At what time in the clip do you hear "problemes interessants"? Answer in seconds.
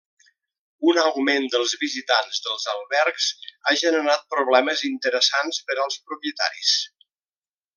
4.37-5.61